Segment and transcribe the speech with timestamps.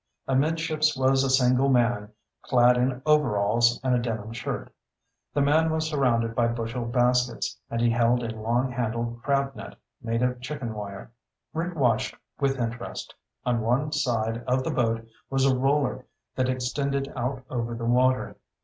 [0.27, 2.09] Amidships was a single man,
[2.41, 4.73] clad in overalls and a denim shirt.
[5.31, 9.75] The man was surrounded by bushel baskets, and he held a long handled crab net
[10.01, 11.11] made of chicken wire.
[11.53, 13.13] Rick watched with interest.
[13.45, 18.37] On one side of the boat was a roller that extended out over the water.